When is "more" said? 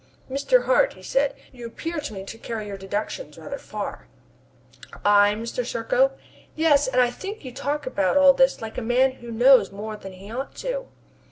9.71-9.95